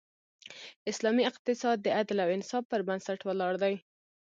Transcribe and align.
اسلامی 0.91 1.23
اقتصاد 1.31 1.77
د 1.81 1.87
عدل 1.97 2.17
او 2.25 2.29
انصاف 2.37 2.63
پر 2.71 2.81
بنسټ 2.87 3.19
ولاړ 3.23 3.53
دی. 3.63 3.75